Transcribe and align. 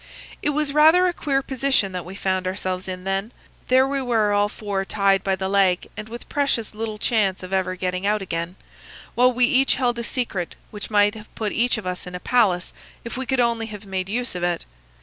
"It 0.41 0.49
was 0.49 0.73
rather 0.73 1.05
a 1.05 1.13
queer 1.13 1.43
position 1.43 1.91
that 1.91 2.05
we 2.05 2.15
found 2.15 2.47
ourselves 2.47 2.87
in 2.87 3.03
then. 3.03 3.31
There 3.67 3.87
we 3.87 4.01
were 4.01 4.33
all 4.33 4.49
four 4.49 4.83
tied 4.83 5.23
by 5.23 5.35
the 5.35 5.47
leg 5.47 5.91
and 5.95 6.09
with 6.09 6.27
precious 6.27 6.73
little 6.73 6.97
chance 6.97 7.43
of 7.43 7.53
ever 7.53 7.75
getting 7.75 8.07
out 8.07 8.19
again, 8.19 8.55
while 9.13 9.31
we 9.31 9.45
each 9.45 9.75
held 9.75 9.99
a 9.99 10.03
secret 10.03 10.55
which 10.71 10.89
might 10.89 11.13
have 11.13 11.27
put 11.35 11.51
each 11.51 11.77
of 11.77 11.85
us 11.85 12.07
in 12.07 12.15
a 12.15 12.19
palace 12.19 12.73
if 13.05 13.15
we 13.15 13.27
could 13.27 13.39
only 13.39 13.67
have 13.67 13.85
made 13.85 14.09
use 14.09 14.33
of 14.33 14.41
it. 14.41 14.65